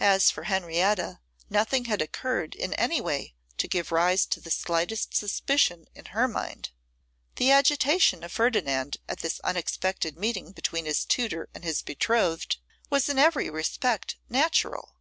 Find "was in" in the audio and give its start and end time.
12.90-13.16